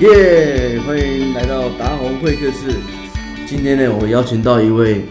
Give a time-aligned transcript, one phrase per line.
[0.00, 0.80] 耶！
[0.84, 2.74] 欢迎来到达鸿会客室。
[3.46, 5.04] 今天呢，我邀请到一位，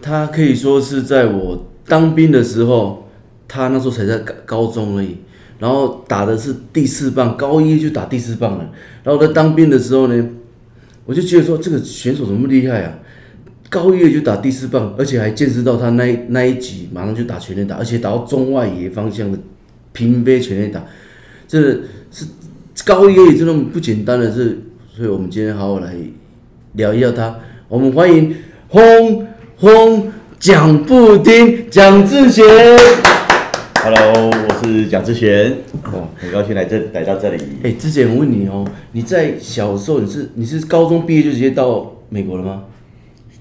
[0.00, 3.06] 他可以说是在我当兵的时候，
[3.46, 5.18] 他那时候才在高高中而已，
[5.58, 8.70] 然后打的是第四棒，高一就打第四棒了。
[9.04, 10.26] 然后在当兵的时候呢，
[11.04, 12.98] 我就觉得说这个选手怎么厉害啊？
[13.68, 19.38] 高一就打第四棒，而且还见识到他那那一集马上就打全垒打，而且打到中外野方向的
[19.92, 20.82] 平飞全垒打，
[21.46, 21.84] 这是
[22.84, 24.60] 高一也这种不简单的事，
[24.94, 25.94] 所以我们今天好好来
[26.74, 27.38] 聊一下他。
[27.68, 28.34] 我们欢迎
[28.68, 32.44] 轰轰蒋不丁蒋智贤。
[33.82, 37.36] Hello，我是蒋智贤，哦，很高兴来这来到这里。
[37.62, 42.64] 哎、欸，之前我问你哦，你在小时候你是你是高中毕业就直接到美国了吗？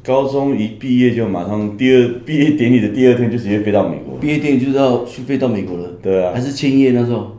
[0.03, 4.17] 高中一毕业就马上第二毕业典礼的第二天就直接飞到美国。
[4.19, 5.89] 毕业典礼就是要去飞到美国了。
[6.01, 6.31] 对啊。
[6.33, 7.36] 还是签约那时候？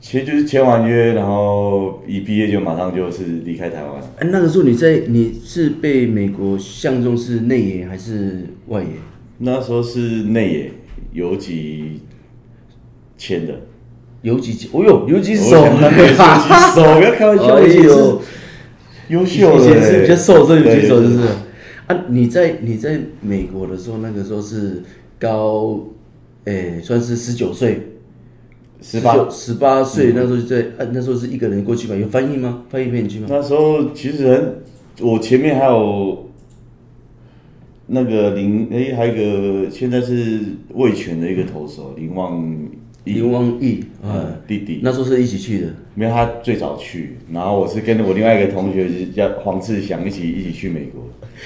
[0.00, 3.94] 其实就是签完约，然后一毕业就马上就是离开台湾。
[4.18, 8.88] 哎，那个时候你在你是被美国相中是内野还是外野？
[9.38, 10.72] 那时候是内野
[11.12, 12.00] 游击
[13.16, 13.54] 签的。
[14.22, 14.68] 游击？
[14.72, 15.70] 哦呦，游击手，游
[16.02, 16.14] 击
[16.74, 18.20] 手，不要开玩笑，哎呦，
[19.08, 19.64] 优秀的。
[19.64, 21.20] 以前是比较瘦，这游击手就是。
[21.86, 24.82] 啊，你在你在美国的时候，那个时候是
[25.20, 25.80] 高，
[26.44, 27.80] 诶、欸，算是十九岁，
[28.80, 31.96] 十八十八岁，那时候就在，啊，那时候是一个人过去吗？
[31.96, 32.64] 有翻译吗？
[32.70, 33.26] 翻译陪你去吗？
[33.28, 36.30] 那时候其实很，我前面还有
[37.86, 40.40] 那个林，哎、欸，还有一个现在是
[40.74, 42.68] 魏权的一个投手林旺。
[43.04, 51.02] 林旺义，嗯，弟弟，那时候是一起去的，没有他最早去，然后我是跟我另外一个同学叫黄志祥一起一起去美国，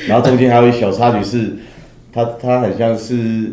[0.08, 1.52] 然后中间还有一小插曲是，
[2.10, 3.52] 他他很像是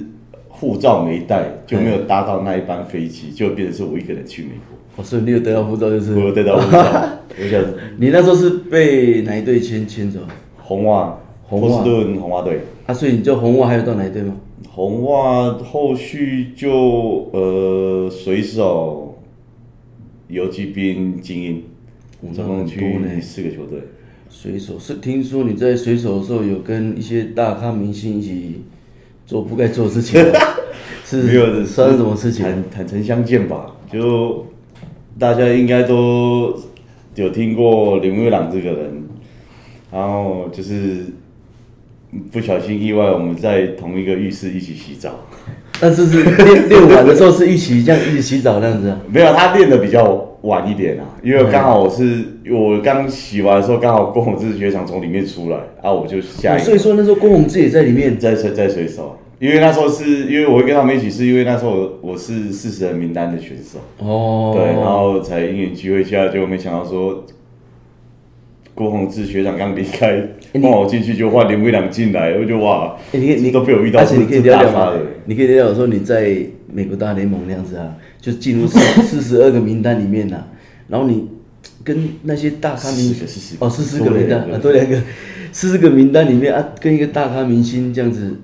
[0.59, 4.77] 护照没带，就没有搭到那一班飞机，就变成是我一个人去美国。
[4.97, 6.13] 哦，所以你有得到护照就是？
[6.15, 6.79] 我有得到护照，
[7.39, 7.63] 我想
[7.97, 10.19] 你那时候是被哪一队签签走？
[10.57, 11.17] 红袜，
[11.49, 12.59] 波士顿红袜队。
[12.85, 14.35] 啊，所以你就红袜还有到哪一队吗？
[14.69, 19.17] 红袜后续就呃水手、
[20.27, 21.63] 游击兵、精英，
[22.33, 22.79] 总共去
[23.21, 23.79] 四个球队。
[24.29, 28.61] 水手是听说你在水手的时候有跟一些大咖明星一起
[29.29, 30.19] 做不该做的事情，
[31.05, 32.43] 是没有的，发生什么事情？
[32.43, 34.47] 坦坦诚相见吧，就
[35.19, 36.59] 大家应该都
[37.13, 39.03] 有听过林威朗这个人，
[39.91, 41.05] 然后就是。
[42.31, 45.11] 不小心意外，我们在同一个浴室一起洗澡。
[45.79, 48.99] 但是是练 练完的时候是一起这样一起洗澡那样子啊？
[49.11, 56.63] 没有，他练的比较晚一点啊，因为刚好我是我刚洗完的时候，刚好郭宏志学长从里面出来，啊，我就下一、哦。
[56.63, 67.25] 所以说那时候郭宏志也在里面，在在在水手，因为那时候是因为我会跟他们一起，是因为那时候我我是四十人名单的选手哦，对，然后才因缘机会下，就没想到说。
[68.75, 70.23] 郭宏志学长刚离开，
[70.53, 74.93] 换我进去就换林威良进来，我就哇，欸、你你都被我遇到，而且你可以聊聊
[75.25, 76.35] 你可以聊聊说你在
[76.73, 80.47] 美国大联盟那样子啊，就进入四四十二个名单里面呐、啊，
[80.87, 81.27] 然后你
[81.83, 84.99] 跟那些大咖明星哦，四十个名单啊，多两个，
[85.51, 88.39] 四十个名单里面啊，跟一个大咖明星这样子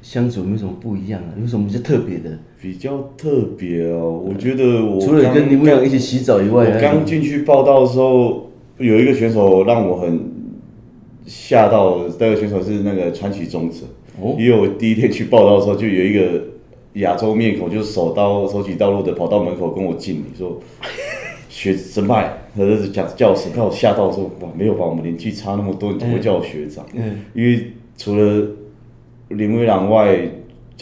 [0.00, 1.36] 相处有没有什么不一样啊？
[1.38, 2.38] 有什么比较特别的？
[2.62, 8.46] 比较特别哦，我觉得我除了跟林威良一起洗澡以外，我刚进去报道的时候。
[8.78, 10.18] 有一个选手让我很
[11.30, 13.84] 吓到，那个选手是那个川崎宗子。
[14.20, 16.42] 哦，因为我第一天去报道的时候，就有一个
[16.94, 20.60] 亚洲面孔，就手刀手起刀落的跑到门口跟我敬礼，说
[21.48, 26.84] 学神派，他就是讲叫我神派，我吓到说哇，没有吧，我们年纪差那么多，你怎么会叫我学长？
[26.94, 28.44] 嗯，因为除了
[29.28, 30.18] 林威朗外，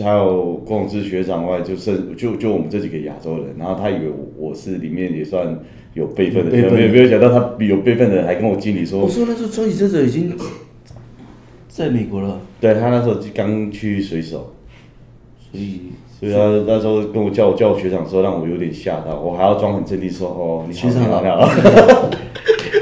[0.03, 5.59] 还有郭泓志学长外，就剩就就我们这几个亚洲人，然后他以为我是里面也算。
[5.95, 9.01] 有辈分的，没有没有想到他有辈分的人还跟我经理说。
[9.01, 10.33] 我说那时候川崎宗则已经
[11.67, 12.41] 在美国了。
[12.61, 14.55] 对，他那时候刚去水手，
[15.51, 15.81] 所以
[16.21, 16.39] 所以他
[16.69, 21.53] 那时候跟我叫我叫我学长的时候，让我有点吓到，我还要装很镇定说哦，你学长好，你好，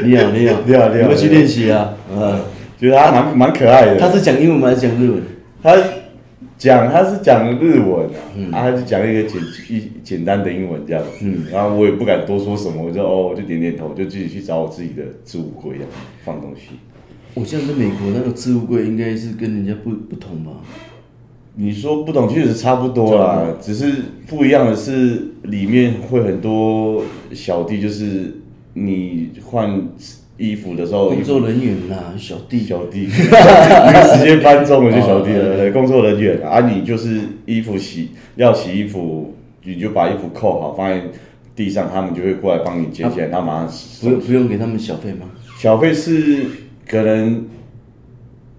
[0.05, 2.39] 你好， 你好，你好，你们去练习啊，嗯，
[2.79, 3.97] 觉得他蛮蛮可爱的。
[3.99, 5.23] 他是讲英文还是讲日文？
[5.63, 5.75] 他。
[6.59, 15.77] 讲他是讲日文啊，嗯、啊，他就讲一个简一简单的英文这样，嗯，然后我也不敢多说什么，我就哦，我就点点头，就自己去找我自己的置物柜
[16.25, 16.77] 放东西。
[17.35, 20.53] 我现在在美国那个置物柜应该是跟人家不不同吧？
[21.57, 23.93] 你说不同，确实差不多啦，嗯、只是
[24.27, 28.35] 不一样的是里面会很多小弟，就是
[28.73, 29.89] 你换。
[30.39, 35.57] 衣服的时候，工作人员呐、啊，小弟，小弟，因为时间搬重了就小弟了。
[35.57, 39.35] 对，工作人员啊，你就是衣服洗要洗衣服，
[39.65, 41.03] 你就把衣服扣好，放在
[41.55, 43.69] 地上，他们就会过来帮你捡起来，然后马上
[44.03, 45.27] 不用不用给他们小费吗？
[45.59, 46.45] 小费是
[46.87, 47.47] 可能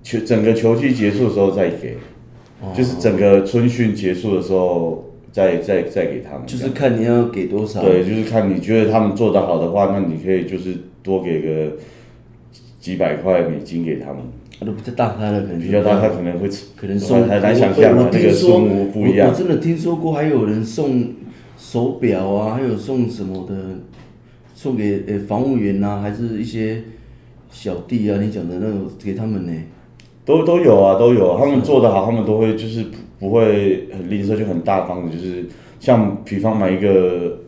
[0.01, 1.95] 球整个球季结束的时候再给，
[2.59, 6.47] 哦、就是整个春训结束的时候再再再给他们。
[6.47, 7.83] 就是看你要给多少。
[7.83, 10.75] 对，就是看你觉得他们做得好的话，那你可以就是
[11.07, 11.71] 多给个
[12.80, 14.18] 几百块美金给他们。
[14.59, 19.30] 啊，都比较大咖了可能比较大咖可能会可能送，很难想象啊，那个数目不一样。
[19.30, 21.13] 我真的听说过还有人送
[21.56, 23.54] 手表啊，还有送什么的，
[24.56, 26.81] 送给呃防务员呐、啊，还是一些
[27.51, 29.53] 小弟啊，你讲的那种给他们呢？
[30.25, 31.38] 都都有啊，都有。
[31.38, 32.83] 他们做得好，他们都会就是
[33.19, 35.45] 不会很吝啬，就很大方的，就是
[35.80, 37.42] 像比方买一个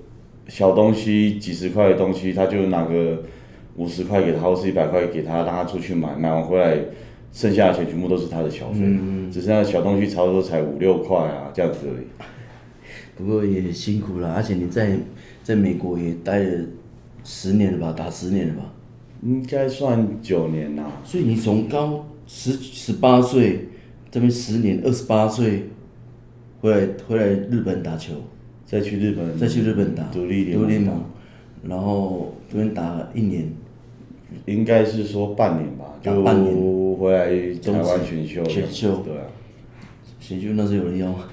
[0.47, 3.23] 小东西，几十块的东西，他就拿个。
[3.75, 6.77] 五十块给他，或是一百块给他，让他出去买，买完回来，
[7.31, 12.07] 剩下的钱全部都是他的小费，嗯、只剩下小东西差不多才五六块啊，这样子而已。
[13.15, 14.97] 不过也辛苦了，而且你在
[15.43, 16.65] 在美国也待了
[17.23, 18.73] 十年了吧，打十年了吧？
[19.23, 20.85] 应该算九年啦。
[21.03, 23.67] 所以你从高十十八岁
[24.09, 25.69] 这边十年，二十八岁
[26.61, 28.13] 回来回来日本打球，
[28.65, 31.03] 再去日本，再去日本打独立联盟，
[31.63, 33.51] 然后这边打了一年。
[34.45, 36.55] 应该是说半年吧，就半年
[36.99, 38.47] 回来台湾选秀。
[38.47, 39.25] 选秀对啊，
[40.19, 41.23] 选秀那时候有人要吗？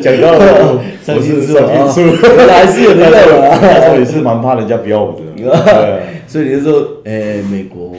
[0.00, 0.78] 讲到了，
[1.08, 3.58] 我是说还是有人要啊。
[3.60, 5.22] 那时候也是蛮怕人家不要我的。
[6.28, 7.92] 所以你是说，诶，美国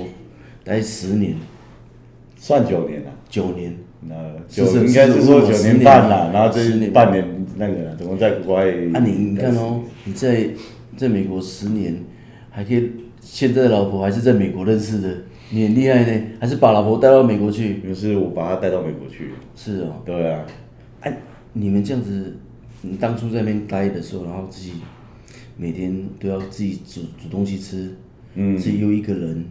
[0.64, 1.36] 待十年，
[2.38, 3.12] 算九年了。
[3.30, 3.76] 九年，
[4.08, 4.16] 那
[4.48, 6.62] 九应该是说九年半了，然后这
[6.92, 8.66] 半年那个，怎么在国外？
[8.94, 10.50] 啊，你你看哦，你在
[10.98, 11.96] 在美国十年。
[12.54, 12.92] 还可以，
[13.22, 15.16] 现在的老婆还是在美国认识的，
[15.52, 17.76] 你很厉害呢，还是把老婆带到美国去？
[17.76, 19.30] 不是我把她带到美国去。
[19.56, 20.02] 是哦。
[20.04, 20.46] 对啊。
[21.00, 21.18] 哎，
[21.54, 22.36] 你们这样子，
[22.82, 24.74] 你当初在那边待的时候，然后自己
[25.56, 27.96] 每天都要自己煮煮东西吃，
[28.36, 29.46] 嗯，自己又一个人，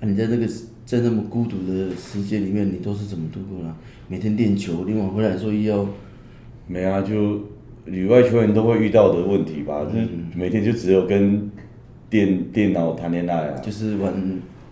[0.00, 0.48] 啊，你在那个
[0.84, 3.72] 在那么孤独的时间里面，你都是怎么度过的？
[4.08, 5.86] 每天练球，练完回来说要，
[6.66, 7.40] 没啊，就
[7.90, 11.50] 旅外球员都会遇到的问题吧，嗯、就是每天就只有跟。
[12.10, 14.12] 电电脑谈恋爱啊，就是玩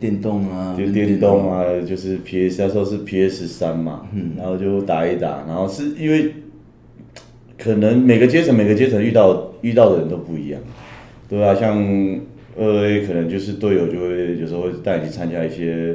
[0.01, 6.33] 电动啊，就电动啊，就是 PS 那时候是 PS 三嘛，嗯，然后就打一打，然后是因为
[7.57, 10.61] 可能每个阶层每个阶层遇到遇到的人都不一样，
[11.29, 11.79] 对啊，像
[12.59, 15.95] 二 A 可能就是队友就会有时候会带你去参加一些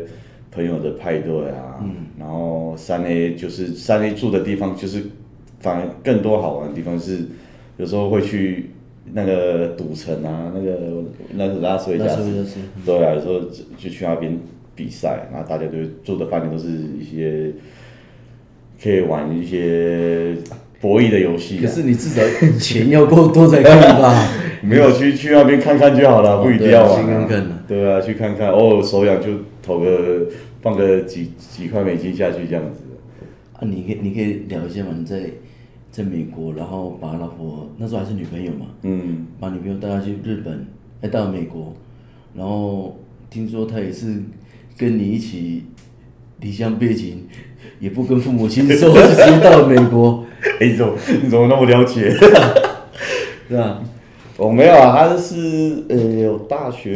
[0.49, 5.03] 朋友的派对啊，嗯，然后三 A 就是三 A 住的地方就是
[5.63, 7.25] 反而更多好玩的地方是
[7.77, 8.69] 有时候会去。
[9.15, 10.79] 那个赌城啊，那个
[11.33, 12.47] 那个拉斯维加斯，
[12.85, 13.37] 对啊，有时候
[13.77, 14.39] 就去那边
[14.75, 15.73] 比赛，然后大家就
[16.05, 17.51] 住的饭店都是一些
[18.81, 20.33] 可以玩一些
[20.79, 21.59] 博弈的游戏。
[21.59, 22.21] 可是你至少
[22.57, 24.25] 钱要够多才可以吧？
[24.63, 27.05] 没有去去那边看看就好了，不一定要玩。
[27.05, 29.31] 看看对啊，去看看，偶尔手痒就
[29.61, 30.25] 投个
[30.61, 32.79] 放个几几块美金下去这样子。
[33.51, 34.95] 啊，你可以你可以聊一下嘛？
[34.97, 35.19] 你在。
[35.93, 40.65] 在美国，然后把老婆那时候还是女朋友嘛，嗯，把女朋友带她去日本，
[40.99, 41.71] 还到美国，
[42.33, 42.97] 然后
[43.29, 44.23] 听说她也是
[44.75, 45.65] 跟你一起
[46.39, 47.27] 离乡背井，
[47.79, 50.25] 也不跟父母亲说，就直接到了美国。
[50.59, 52.09] 哎，你怎么你怎么那么了解？
[53.47, 53.79] 是啊？
[54.35, 56.89] 我没有啊，他是呃有大学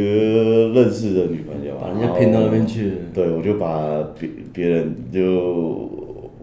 [0.73, 2.93] 认识的女朋友，把人家骗到那边去。
[3.13, 5.87] 对，我就把别别人就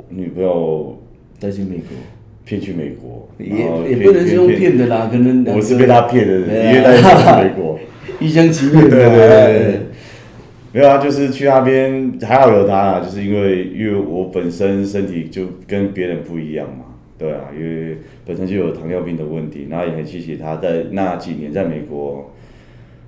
[0.08, 0.96] 女朋友
[1.40, 1.88] 带去美国。
[2.44, 3.48] 骗去美国，也
[3.90, 7.78] 也不能是用骗的啦，可能我是被他骗的，因为带去美国，
[8.20, 8.82] 一厢情愿。
[8.82, 9.80] 对对对，
[10.72, 16.84] 没有啊，就是去那边还好有他啊，就是因为因为我本身身体就跟别人不一样嘛，
[17.16, 17.96] 对啊，因为
[18.26, 22.30] 本身就有糖尿病的问题，然后也很谢谢他在那几年在美国，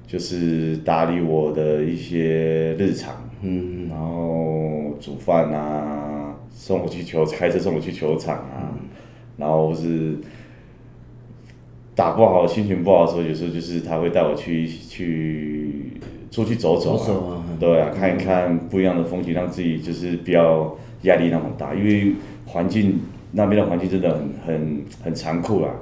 [0.06, 8.72] 就是打理我的一些日常，嗯，然后煮饭啊，送我去球，开车送我去球场啊。
[9.36, 10.16] 然后是
[11.94, 15.92] 打不好，心情不好的时候，有时候就是他会带我去去
[16.30, 22.12] 出去走走对啊，看一看不一样的风景，让自己就是不要压力那么大，因为
[22.46, 23.00] 环境
[23.32, 25.72] 那边的环境真的很很很残酷啊，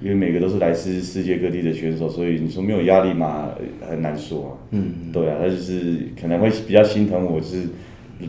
[0.00, 3.50] 因为每个都是来自世界各地的选手，所以你说没有压力嘛，
[3.88, 4.50] 很难说啊。
[4.70, 7.68] 嗯，对啊，他就是可能会比较心疼我，就是。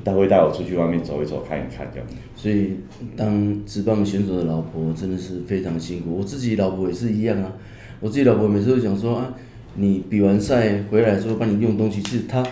[0.04, 2.08] 他会带我出去外面走一走，看一看这样。
[2.36, 2.78] 所以，
[3.16, 6.18] 当职棒选手的老婆真的是非常辛苦。
[6.18, 7.54] 我自己老婆也是一样啊。
[8.00, 9.34] 我自己老婆每次都讲说啊，
[9.76, 12.44] 你比完赛回来说帮你用东西，其实她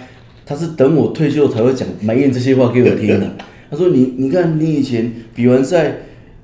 [0.46, 3.36] 她是等我退休才会讲埋怨这些话给我听的。
[3.72, 5.98] 她说你你看你以前比完赛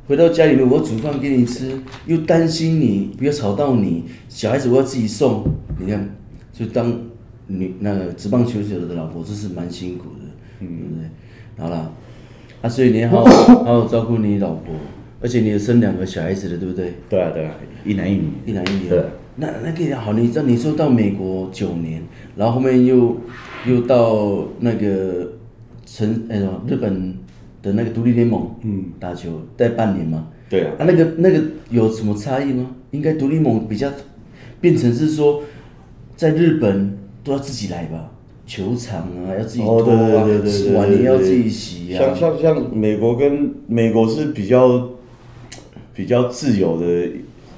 [0.08, 1.72] 回到家里面，我煮饭给你吃，
[2.06, 5.44] 又担心你不要吵到你，小孩子我要自己送，
[5.80, 6.16] 你看，
[6.54, 7.00] 就当
[7.48, 10.25] 女那个职棒球手的老婆，这是蛮辛苦的，
[10.60, 11.10] 嗯、对不对？
[11.58, 11.92] 好了，
[12.62, 14.76] 啊，所以你要好 好好照顾你老婆，
[15.22, 16.94] 而且你也生两个小孩子了，对不对？
[17.10, 18.90] 对啊，对啊，一男一女，一男一女。
[18.90, 19.04] 对。
[19.38, 22.02] 那那个好，你知道你说到美国九年，
[22.38, 23.18] 然后后面又
[23.68, 25.30] 又到那个
[25.86, 27.14] 成哎什么日本
[27.62, 30.30] 的那个独立联盟，嗯，打球待半年嘛。
[30.50, 30.72] 对啊。
[30.80, 32.74] 啊，那个那个有什么差异吗？
[32.92, 33.92] 应该独立联盟比较
[34.62, 35.44] 变成是说，
[36.16, 38.10] 在日本都要自己来吧，
[38.46, 42.00] 球场啊要自己拖啊，洗碗也要自己洗啊。
[42.00, 44.90] 像像像美国跟美国是比较
[45.94, 47.10] 比较自由的。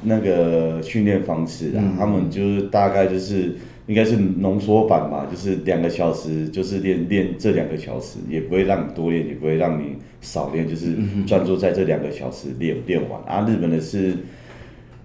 [0.03, 3.55] 那个训练方式啊，嗯、他们就是大概就是
[3.87, 13.19] 应该是浓缩版吧，就是两个小时，就是练练这两个小时，也不会让你多练，也不会让你少练，就是专注在这两个小时练练完。
[13.25, 14.13] 啊，日本的是，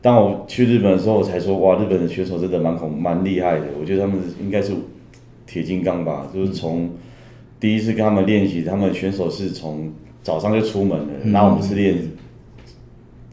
[0.02, 4.74] 当我去日本的时候，我才说哇，日本的选手真的蛮恐蛮厉害的，我觉得他们应该是
[5.52, 6.90] 铁金刚吧，就是从
[7.60, 9.92] 第一次跟他们练习，他们选手是从
[10.22, 11.96] 早上就出门了，然后我们是练。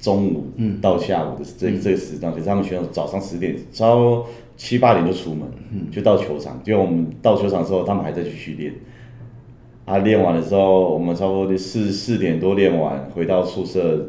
[0.01, 0.45] 中午
[0.81, 5.45] 到下午的这个、这个时段，其实他们选手早上十点，超七八点就出门，
[5.91, 6.57] 就到球场。
[6.63, 8.73] 结果我们到球场之后，他们还在继续练。
[9.83, 14.07] 啊，练完的时候，我们差不多四四点多练完，回到宿舍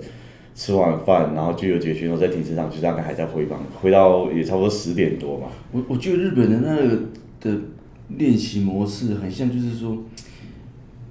[0.55, 5.49] 吃完饭，然后就有几个选手在停车场，就大概还在挥棒，回到也差不多十点多吧。
[5.73, 6.97] 我我觉得日本的那个
[7.41, 7.61] 的
[8.19, 9.97] 练习模式很像，就是说，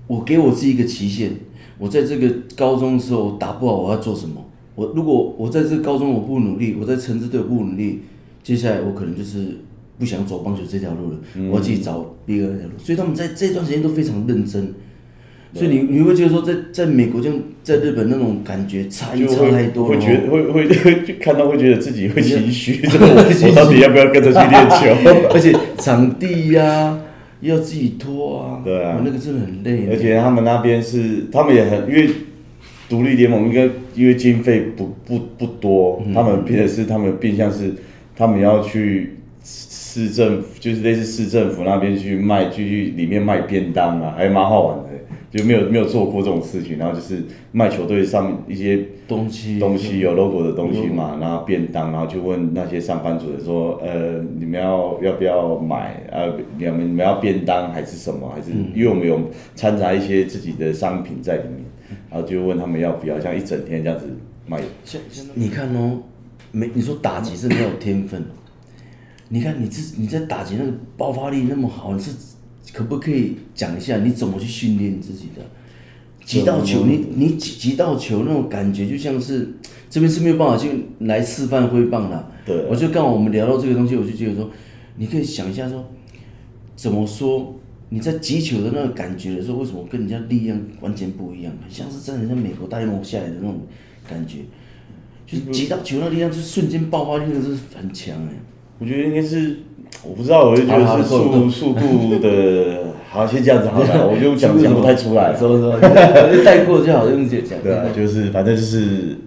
[0.07, 1.31] 我给我自己一个期限，
[1.77, 4.45] 我在这个高中的时候打不好，我要做什么？
[4.75, 8.01] 我如果我在这个高中我不努力，我在城市队我不努力，
[8.43, 9.57] 接下来我可能就是
[9.97, 12.73] 不想走棒球这条路了，嗯、我要自己找另外一条路。
[12.77, 14.73] 所以他们在这段时间都非常认真。
[15.53, 19.99] 对所以你你会觉得说在，在在美国这样，在日本那种感觉差异差太多了。
[19.99, 24.85] 会觉得会会会看到会觉得自己会心虚，我到底要不要跟着去练球？
[25.33, 27.01] 而且场地呀、啊、
[27.41, 29.87] 要自己拖啊，对啊，那个真的很累。
[29.91, 32.09] 而且他们那边是，他们也很因为。
[32.89, 37.71] 独立联盟应该因为经费不不不多，他们变的是他们变相是，
[38.15, 44.88] 他们要去市政府，就是类似市政府那边去卖，去去里面卖便当啊，还蛮好玩的，
[45.31, 56.25] 就没有没有做过这种事情，然后就是卖球队上面一些东西东西有 logo 的东西嘛，然后便当，然后就问那些上班族的说，呃，你们要要不要买啊？
[56.57, 58.29] 你们你们要便当还是什么？
[58.35, 59.19] 还是因为我们有
[59.55, 61.63] 掺杂一些自己的商品在里面。
[62.11, 64.05] 然后就问他们要不要，像一整天这样子
[64.47, 64.59] 卖。
[65.35, 65.99] 你看哦，
[66.51, 68.23] 没你说打击是没有天分。
[69.27, 72.11] 你看你自你在打击那个爆发力那么好，你是
[72.73, 75.41] 可不可以讲一下你怎么去训练自己的？
[76.25, 79.49] 击到球，你你击击到球那种感觉，就像是
[79.89, 82.31] 这边是没有办法去来示范挥棒的。
[82.45, 82.65] 对。
[82.69, 84.49] 我就刚好我们聊到这个东西，我就觉得说，
[84.97, 85.83] 你可以想一下说，
[86.75, 87.55] 怎么说？
[87.91, 91.51] 你在击球的那个感觉的时候，为什么跟人家力量完全不一样？
[91.63, 93.61] 很像是真的像美国大联盟下来的那种
[94.07, 94.41] 感觉，
[95.25, 98.33] 就是击到球那力量，就瞬间爆发力，真的是很强哎。
[98.79, 99.57] 我觉得应该是，
[100.03, 105.77] 我不知道，我就觉得是速速度的， 好，先这样子好了， 我就讲讲不太出来，说说，
[106.43, 107.59] 带过就好，用这讲。
[107.61, 109.17] 对啊，就是反正就是。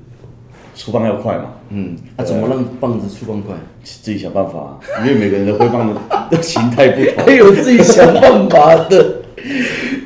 [0.75, 3.55] 出棒要快嘛，嗯，啊，怎么让棒子出棒快？
[3.85, 5.95] 自己想办法，因为每个人的挥棒
[6.31, 9.17] 的 形态不同，还有自己想办法的，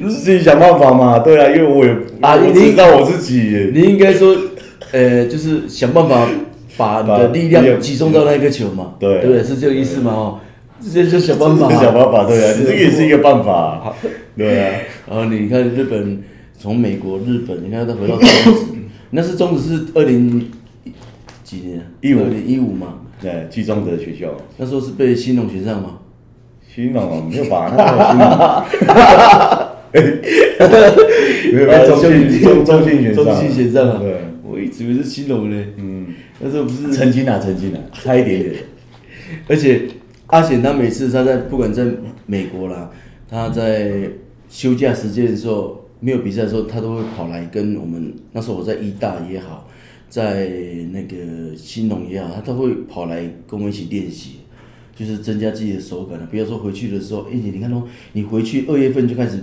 [0.08, 4.36] 自己想办法嘛，对啊，因为我也啊，你知道我自己，你应该说，
[4.90, 6.26] 呃，就是想办法
[6.76, 9.42] 把你的力量集中到那个球嘛，对，对不对？
[9.44, 10.12] 是这个意思吗？
[10.12, 10.40] 哦，
[10.80, 13.94] 直接就想办法，想办法，对啊，这个也是一个办法，
[14.36, 14.70] 对啊。
[15.08, 16.22] 然 后你看日本，
[16.58, 18.60] 从美国、日本，你看他回到中职，
[19.10, 20.50] 那是中职是二零。
[21.44, 21.80] 几年？
[22.00, 22.94] 一五年一五嘛？
[23.22, 24.26] 对，去中的学校。
[24.56, 25.98] 那时候是被新农选上吗？
[26.74, 27.72] 新农没有吧？
[27.78, 28.28] 那时候兴农。
[28.36, 28.66] 哈
[31.52, 33.24] 没有中信中中信选上。
[33.24, 33.98] 中信选上啊？
[34.00, 35.64] 对，我一直以为是兴农呢。
[35.76, 36.06] 嗯。
[36.40, 36.92] 那时候不是。
[36.92, 38.54] 曾经啊，曾经啊，差一点点。
[39.48, 39.88] 而且
[40.26, 41.86] 阿贤他每次他在不管在
[42.26, 42.90] 美国啦，
[43.28, 44.10] 他在
[44.48, 48.14] 休假时间的时候没有比赛的时候，他都会跑来跟我们。
[48.32, 49.68] 那时候我在医大也好。
[50.08, 50.48] 在
[50.92, 53.16] 那个兴农也好，他都会跑来
[53.46, 54.36] 跟我们一起练习，
[54.94, 56.26] 就是增加自己的手感了。
[56.30, 59.38] 比如说回去的时候，哎、欸，你看哦，你回去二月份就开始，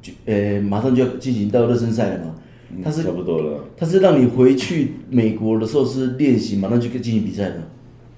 [0.00, 2.34] 就呃马上就要进行到热身赛了嘛。
[2.82, 3.64] 他是、嗯、差不多了。
[3.76, 7.62] 他是让你回去美国的时候是练习，马上就可以进行比赛的。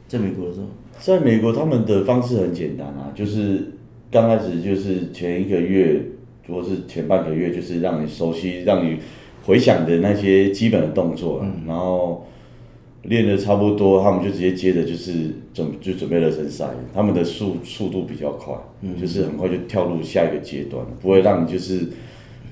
[0.09, 0.67] 在美国的时候，
[1.01, 3.73] 在美国他们的方式很简单啊，就是
[4.11, 6.05] 刚开始就是前一个月
[6.49, 8.99] 或是前半个月，就是让你熟悉，让你。
[9.45, 12.25] 回想的那些基本的动作，嗯、然后
[13.03, 21.89] 练的差不多，他们就直接接着就是准就准备热身赛，他们的速速度比较快，嗯、就是很快就跳入下一个阶段，不会让你就是。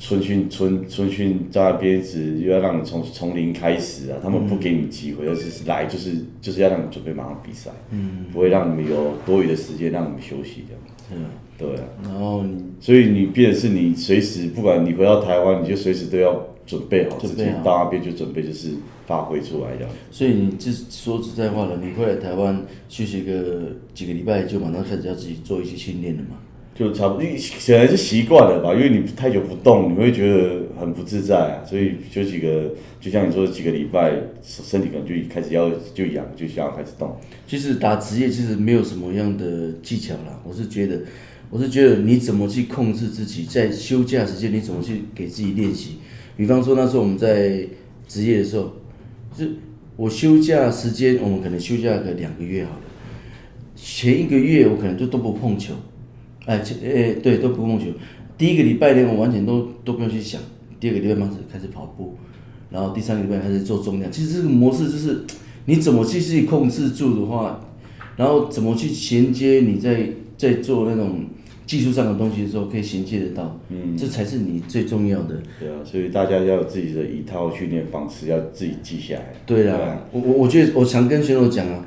[0.00, 11.26] 春训春春训在那边子又要让你从从零开始啊，他们不给你机会，而是来就是就是要让你准备马上比赛，嗯，不会让你们有多余的时间让你们休息这样，嗯，
[11.58, 18.70] 对啊，然后你所以你变的是你随时不管你回到台湾，你就随时都要准备好自己，到那边就准备就是
[19.06, 19.92] 发挥出来这样。
[20.10, 26.38] 所以你这说实在话了，你回来台湾休息个几个礼拜，就马上开始要自己做一些训练了嘛？
[26.80, 31.62] 就差不多，你显然是习惯了吧，因为你太久不动，你会觉得很不自在啊。
[31.62, 37.14] 所以就几个，就像你说的几个礼拜，身体可能就开始要就痒，就想要开始动。
[37.46, 41.02] 其实打职业其实没有什么样的技巧啦，我是觉得，
[41.50, 45.98] 我是觉得你怎么去控制自己，在休假时间你怎么去给自己练习。
[46.38, 47.62] 比方说那时候我们在
[48.08, 48.72] 职业的时候，
[49.36, 49.50] 是
[49.96, 52.82] 我休假时间，我们可能休假个两个月好了，
[53.76, 55.74] 前一个月我可能就都不碰球。
[56.46, 57.86] 哎，哎，对，都不碰球。
[58.38, 60.40] 第一个礼拜呢，我完全都都不用去想。
[60.80, 62.16] 第二个礼拜开始开始跑步，
[62.70, 64.10] 然后第三个礼拜开始做重量。
[64.10, 65.22] 其实这个模式就是，
[65.66, 67.60] 你怎么去自己控制住的话，
[68.16, 71.26] 然后怎么去衔接你在在做那种
[71.66, 73.60] 技术上的东西的时候，可以衔接得到。
[73.68, 75.42] 嗯，这才是你最重要的。
[75.58, 79.34] 对啊，所以大家要有自己的一套训练方式，要自己记下来。
[79.44, 81.84] 对啊，对啊，我我我觉得我常跟选手讲啊。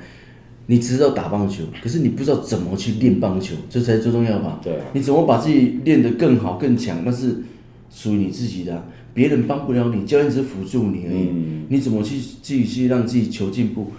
[0.73, 4.59] 你只知道打棒球，可是你不知道怎么去练棒球，这才最重要吧？
[4.63, 4.85] 对啊。
[4.93, 7.03] 你怎么把自己练得更好更强？
[7.05, 7.43] 那是
[7.91, 11.29] 属于你自己的，别人帮不了你，教练只是辅助你而已。
[11.31, 11.65] 嗯。
[11.69, 13.91] 你怎么去自己去让自己求进步？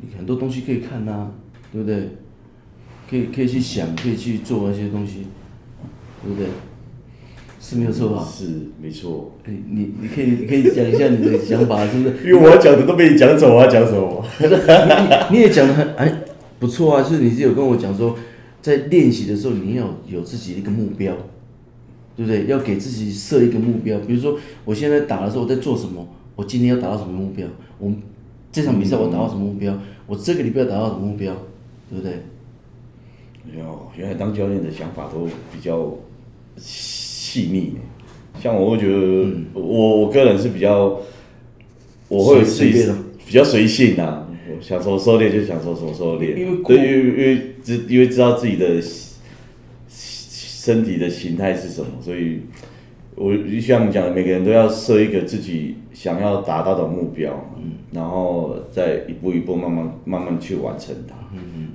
[0.00, 1.30] 你很多东西可以看呐，
[1.72, 2.08] 对不对？
[3.08, 5.26] 可以可以去想，可以去做那些东西，
[6.24, 6.48] 对不对？
[7.62, 8.26] 是没有错吧？
[8.26, 8.46] 是
[8.80, 9.32] 没错。
[9.44, 12.16] 哎，你你可以你可以讲一下你的想法，是不是？
[12.26, 14.24] 因为我要讲的都被你讲走，我要讲什么？
[15.30, 16.22] 你你也讲的很哎
[16.58, 18.16] 不错啊，就是你是有跟我讲说，
[18.62, 21.14] 在练习的时候你要有自己的一个目标，
[22.16, 22.46] 对不对？
[22.46, 26.08] 要给自己设一个目标，比如说我现在打的时候我在做什么？
[26.36, 27.46] 我今天要达到什么目标？
[27.78, 27.92] 我
[28.50, 29.78] 这场比赛我达到什么目标？
[30.06, 31.34] 我这个礼拜达到什么目标？
[31.90, 32.14] 对不对？
[33.62, 35.94] 哦，原来当教练的想法都比较。
[37.30, 37.74] 细腻，
[38.40, 40.98] 像我会觉得，嗯、我我个人是比较，
[42.08, 42.92] 我会自己
[43.24, 44.26] 比较随性啊，
[44.60, 48.82] 想说收敛就想说什么时候练，因为因为因为知因为知道自己的
[49.88, 52.40] 身体的形态是什么，所以
[53.14, 61.14] 我就像你讲的，每个人都要设一个自己想要达到的目标，嗯，然后再一步一步慢慢慢慢去完成它，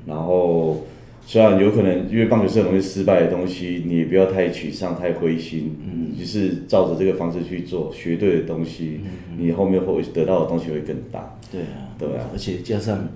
[0.06, 0.86] 然后。
[1.28, 11.38] 虽然有可能，因为棒球是很容易失败的东西，你也不要太沮丧、太灰心，嗯，就是照着这个方式去做，学对的东西，嗯、你后面会得到的东西会更大。
[11.52, 13.08] 对啊，对啊，而且加上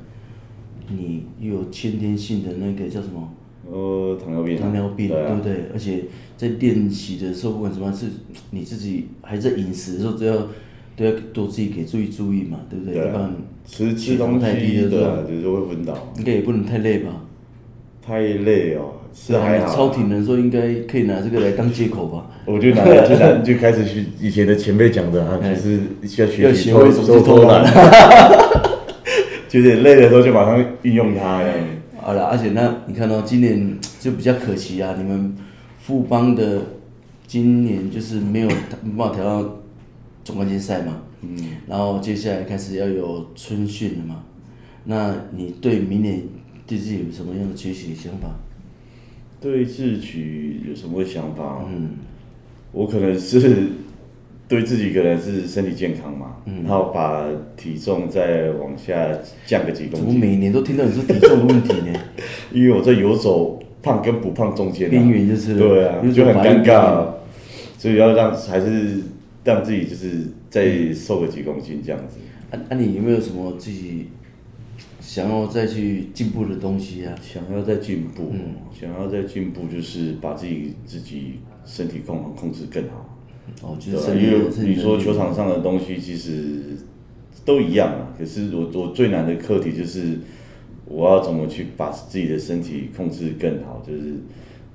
[0.89, 3.32] 你又有先天性的那个叫什么？
[3.72, 4.58] 呃，糖尿病。
[4.58, 5.54] 糖尿病，对，不对？
[5.72, 8.08] 而且在练习的时候，不管什么，是
[8.50, 10.48] 你自己还在饮食的时候，都要
[10.95, 12.95] 都要多自己给注意注意嘛，对不对？
[12.95, 13.32] 对啊，
[13.67, 16.12] 吃吃东西太低的时候，就是会昏倒。
[16.17, 17.24] 应该也不能太累吧？
[18.10, 19.76] 太累哦，是还好。
[19.76, 22.26] 超体能说应该可以拿这个来当借口吧？
[22.45, 25.80] 我就拿就拿就开始去以前的前辈讲的啊， 就是
[26.19, 27.63] 要学习偷偷偷懒，
[29.48, 31.43] 就是累的时候就马上运用它。
[32.02, 35.36] 好了，而且那你看到今年就比较可惜啊，你们
[35.78, 36.63] 富邦的
[37.28, 38.48] 今年就是没有
[38.82, 39.58] 没办法调到
[40.24, 40.98] 总冠军赛嘛。
[41.22, 41.38] 嗯。
[41.67, 44.24] 然后接下来开始要有春训了嘛？
[44.86, 46.24] 那你对明年？
[46.69, 48.29] 对自己有什么样的学习想法？
[49.41, 51.65] 对自己有什么想法？
[51.67, 51.91] 嗯，
[52.71, 53.69] 我可能是
[54.47, 57.25] 对自己可能是身体健康嘛，嗯，然后把
[57.58, 60.10] 体重再往下降个几公斤。
[60.10, 61.99] 我每年都听到你说体重的问题呢，
[62.53, 67.05] 因为我在游走胖跟不胖中间，边缘就是对啊，就很尴尬，
[67.79, 69.01] 所以要让还是
[69.43, 72.17] 让自己就是再瘦个几公斤这样子。
[72.69, 74.10] 那、你有没有什么自己？
[75.10, 83.17] 想要再去进步的东西啊，想要再进步，嗯，想要再进步，就是把自己自己身体控控制更好。
[83.63, 86.60] 哦，就是因为你说球场上的东西其实
[87.43, 90.19] 都一样啊，可是我我最难的课题就是
[90.86, 94.13] 我要怎么去把自己的身体控制更好，就是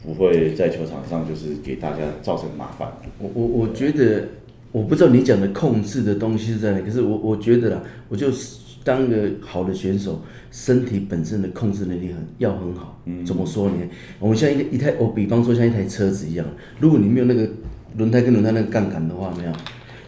[0.03, 2.93] 不会在球场上就是给大家造成麻烦。
[3.21, 4.31] 我我我觉得
[4.73, 8.64] 我不知道你讲的控制的东西是在哪，可是我我觉得啦，我就是。
[8.85, 13.01] 当个好的选手，身体本身的控制能力很要很好。
[13.07, 13.77] 嗯，怎么说呢？
[14.21, 16.47] 我们像一个一台，我比方说像一台车子一样，
[16.79, 17.49] 如果你没有那个
[17.97, 19.53] 轮胎跟轮胎那个杠杆的话，没有，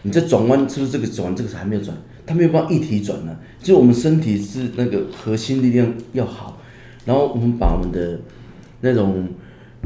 [0.03, 3.41] 你在转弯是不是这个转这个还没有转，它没有办法一体转呢、啊？
[3.61, 6.61] 就我们身体是那个核心力量要好，
[7.05, 8.21] 然后我们把我们的
[8.83, 9.29] 那种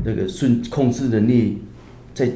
[0.05, 1.59] 那个顺控制能力
[2.13, 2.31] 再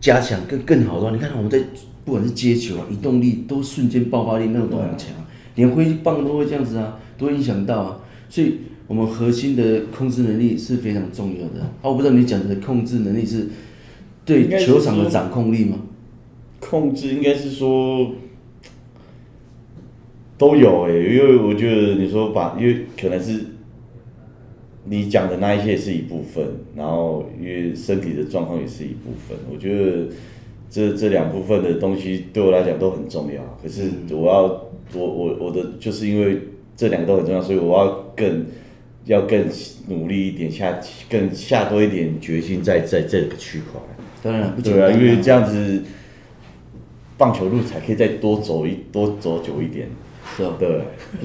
[0.00, 1.60] 加强更更好的话，你看我们在
[2.04, 5.08] 不管是接球啊、移动力都瞬间爆发力那种都很强，
[5.58, 8.60] 连挥棒都会这样子啊，都会影响到啊，所以。
[8.88, 11.60] 我们核心的控制能力是非常重要的。
[11.60, 13.46] 啊，我不知道你讲的控制能力是
[14.24, 15.76] 对球场的掌控力吗？
[16.58, 18.12] 控制应该是说
[20.38, 23.38] 都有诶，因为我觉得你说把，因为可能是
[24.84, 26.42] 你讲的那一些是一部分，
[26.74, 29.36] 然后因为身体的状况也是一部分。
[29.52, 30.06] 我觉得
[30.70, 33.42] 这这两部分的东西对我来讲都很重要。
[33.62, 36.38] 可是我要我我我的就是因为
[36.76, 38.46] 这两个都很重要，所以我要更。
[39.04, 39.42] 要更
[39.86, 43.80] 努力一点，下更下多一点决心在在这个区块。
[44.22, 45.82] 当然，对啊，因为这样子
[47.16, 49.88] 棒球路才可以再多走一多走久一点。
[50.36, 50.68] 是啊，对，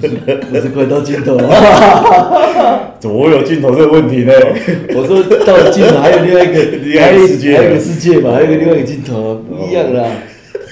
[0.00, 2.96] 不是不是快到尽头了？
[2.98, 4.32] 怎么会有尽头这个问题呢？
[4.96, 6.54] 我说到了尽头还有另外一个
[6.98, 10.10] 还有世界，还有个世界嘛，还有个另外一个尽头，不一样啦。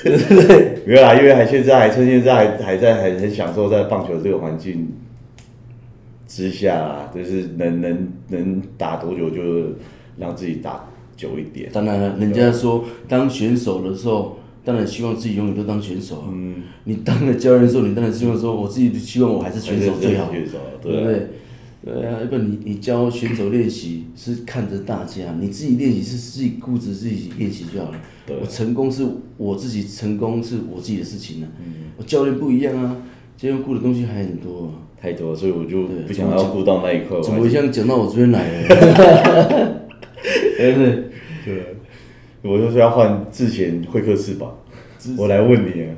[0.02, 0.71] 对不对？
[0.86, 4.88] 没有啦，因为还现在还趁现在还还在还很享受在棒球这个环境。
[6.26, 9.42] 之下，就是能能能打多久就
[10.16, 11.68] 让自己打久一点。
[11.70, 16.24] 当然了，人家说当选手的时候，当然希望自己永远都当选手。
[16.32, 16.62] 嗯。
[16.84, 20.40] 你当了教练的时候，你当然希望说，我自己希望我还是选手最好，对
[20.80, 21.26] 不对？
[21.84, 28.00] 对啊，要不然你你教选手练习是看着大家，你自己练习是自己顾着自己练习就好了。
[28.26, 28.36] 对。
[28.40, 29.04] 我成功是
[29.36, 31.48] 我自己成功是我自己的事情呢。
[31.60, 31.90] 嗯。
[31.96, 32.96] 我教练不一样啊，
[33.36, 34.70] 教练顾的东西还很多啊。
[35.02, 37.20] 太多，所以我就不想要顾到那一块。
[37.20, 38.68] 怎么像讲到我这边来了？
[40.56, 41.04] 对对
[41.44, 41.74] 对，
[42.42, 44.46] 我就是要换之前会客室吧。
[45.18, 45.90] 我来问你啊，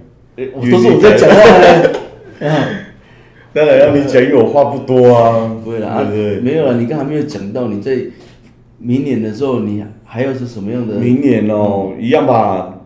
[0.71, 1.37] 都是我在讲话。
[3.53, 5.55] 当然要你讲，因为我话不多啊。
[5.63, 6.81] 不会啦，对对，没有了。
[6.81, 7.99] 你刚才没有讲到你在
[8.79, 10.95] 明年的时候，你还有是什么样的？
[10.95, 12.79] 明年哦，一样吧。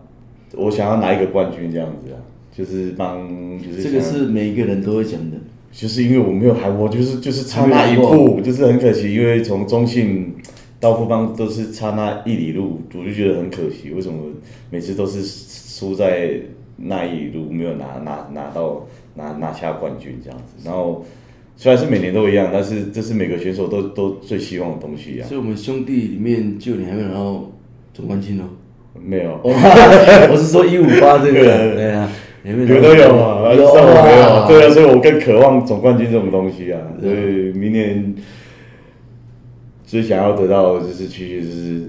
[0.57, 2.17] 我想要拿一个冠军这样子啊，
[2.51, 5.37] 就是帮，就是这个是每一个人都会讲的。
[5.71, 9.15] 就是因为我没有还我，就是就是差那一步，就是很可惜。
[9.15, 10.37] 因为从中信
[10.81, 13.91] 到富邦都是差那一里路，我就觉得很可惜。
[13.95, 14.19] 为什么
[14.71, 16.31] 每次都是输在
[16.79, 18.87] 那一里路，没有拿拿拿到
[19.17, 20.55] 拿拿下冠军这样子？
[20.65, 21.05] 然后
[21.61, 25.27] 虽然是每年都一样，但是这是每个选手都都最希望的东西啊。
[25.27, 27.51] 所以我们兄弟里面就你还没有拿到
[27.93, 28.45] 总冠军哦？
[29.05, 31.43] 没有， 我是说一五八这个，
[31.75, 32.09] 对啊。
[32.45, 38.15] 有都有嘛，有啊，没有，对啊，所以我更渴望总冠军这种东西啊，所以明年
[39.85, 41.89] 最想要得到的就是其实就是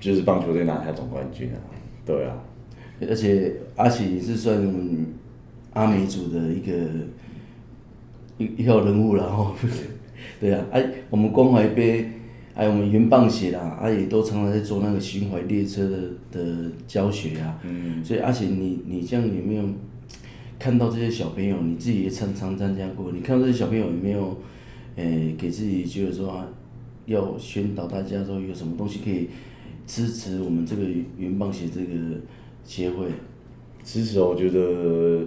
[0.00, 1.60] 就是棒球队拿下总冠军啊，
[2.06, 2.42] 对啊，
[3.08, 4.58] 而且阿喜是算
[5.74, 6.72] 阿美组的一个
[8.38, 9.54] 一一号人物了哦，
[10.40, 12.10] 对啊，哎，我们关怀杯。
[12.58, 15.98] 还有我们云棒协啦，阿、啊、也都常常在做那个巡回列车的
[16.32, 17.60] 的教学啊。
[17.64, 18.02] 嗯。
[18.02, 19.64] 所以阿贤你你这样有没有
[20.58, 21.60] 看到这些小朋友？
[21.60, 24.40] 你自己也常常参加过，你看到这些小朋友有没有？
[24.96, 26.48] 诶、欸，给自己觉得说啊，
[27.04, 29.28] 要宣导大家说有什么东西可以
[29.86, 30.82] 支持我们这个
[31.18, 31.92] 云棒协这个
[32.64, 33.08] 协会？
[33.84, 35.26] 支持，我觉得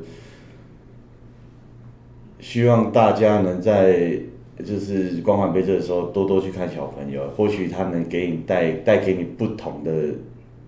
[2.40, 4.20] 希望大家能在。
[4.60, 10.08] 就是光环杯这个时候，多多去看小朋友，或许他能给你带带给你不同的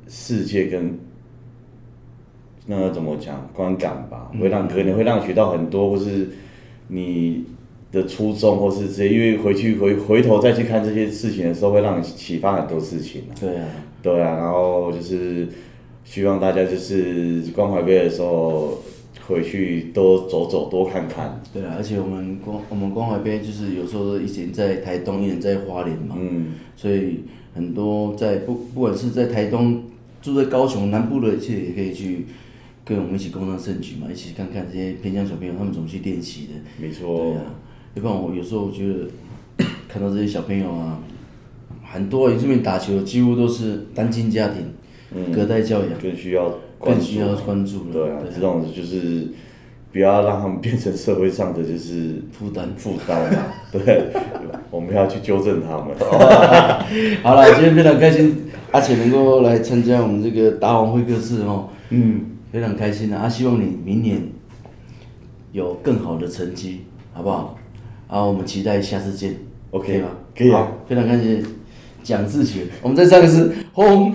[0.07, 0.97] 世界跟
[2.65, 6.29] 那个怎么讲观感吧，会让可能会让你学到很多，或是
[6.87, 7.43] 你
[7.91, 13.23] 的初衷，或是这些，因为回去回回头再去看这些事情的时候，会让你启发很多事情。
[13.37, 13.67] 对啊，
[14.01, 15.49] 对啊，然后就是
[16.05, 18.81] 希望大家就是光环杯的时候。
[19.27, 21.41] 回去多走走，多看看。
[21.53, 27.21] 对啊，而且我们光我们关怀杯就是有时候以前在台东，一人在花莲嘛，嗯，所以
[27.53, 29.83] 很多在不不管是在台东
[30.21, 32.25] 住在高雄南部的，其实也可以去
[32.83, 36.53] 跟我们一起共襄盛举嘛，一起看看这些偏乡小朋友他们怎么去练习的。
[36.79, 37.17] 没错。
[37.17, 37.43] 对啊，
[37.95, 39.07] 要不然我有时候我觉得
[39.87, 40.99] 看到这些小朋友啊，
[41.83, 44.63] 很多这边打球几乎都是单亲家庭，
[45.13, 46.53] 嗯，隔代教养，更需要。
[46.83, 47.93] 更需要关注了。
[47.93, 49.27] 对啊，这种就是
[49.91, 53.39] 不要让他们变成社会上的就是负担负担嘛。
[53.71, 54.07] 对，
[54.69, 55.87] 我们要去纠正他们。
[57.21, 61.69] 好了，今天非常开心，阿且能够来参加我们这个达王会客室哦。
[61.89, 63.27] 嗯，非常开心啊！
[63.27, 64.21] 希望你明年
[65.51, 66.81] 有更好的成绩，
[67.13, 67.57] 好不好？
[68.07, 69.35] 啊，我们期待下次见。
[69.71, 70.09] OK 吗？
[70.35, 70.71] 可以啊。
[70.87, 71.43] 非常感谢
[72.01, 74.13] 蒋志权，我们再上一次轰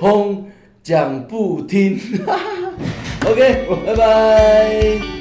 [0.00, 0.45] 轰。
[0.86, 1.98] 讲不听。
[3.26, 5.15] OK，拜拜。